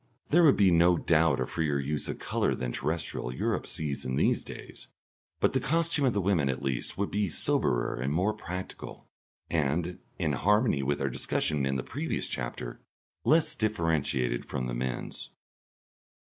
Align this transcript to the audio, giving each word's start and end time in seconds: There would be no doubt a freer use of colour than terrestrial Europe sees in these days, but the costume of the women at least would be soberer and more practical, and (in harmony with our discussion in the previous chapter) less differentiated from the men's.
There 0.29 0.41
would 0.43 0.57
be 0.57 0.71
no 0.71 0.97
doubt 0.97 1.39
a 1.39 1.45
freer 1.45 1.79
use 1.79 2.07
of 2.07 2.17
colour 2.17 2.55
than 2.55 2.71
terrestrial 2.71 3.31
Europe 3.31 3.67
sees 3.67 4.03
in 4.03 4.15
these 4.15 4.43
days, 4.43 4.87
but 5.39 5.53
the 5.53 5.59
costume 5.59 6.05
of 6.05 6.13
the 6.13 6.19
women 6.21 6.49
at 6.49 6.63
least 6.63 6.97
would 6.97 7.11
be 7.11 7.29
soberer 7.29 7.93
and 8.01 8.11
more 8.11 8.33
practical, 8.33 9.07
and 9.47 9.99
(in 10.17 10.33
harmony 10.33 10.81
with 10.81 11.01
our 11.01 11.09
discussion 11.11 11.67
in 11.67 11.75
the 11.75 11.83
previous 11.83 12.27
chapter) 12.27 12.81
less 13.25 13.53
differentiated 13.53 14.43
from 14.45 14.65
the 14.65 14.73
men's. 14.73 15.29